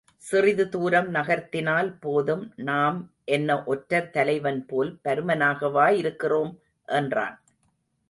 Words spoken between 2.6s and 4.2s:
நாம் என்ன ஒற்றர்